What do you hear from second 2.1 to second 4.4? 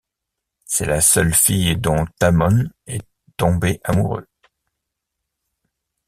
Tamon est tombé amoureux.